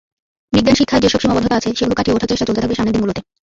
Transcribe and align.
বিজ্ঞানশিক্ষায় 0.55 1.03
যেসব 1.03 1.19
সীমাবদ্ধতা 1.23 1.55
আছে, 1.59 1.69
সেগুলো 1.77 1.95
কাটিয়ে 1.97 2.15
ওঠার 2.15 2.29
চেষ্টা 2.31 2.47
চলতে 2.47 2.61
থাকবে 2.61 2.77
সামনের 2.77 2.93
দিনগুলোতে। 2.95 3.21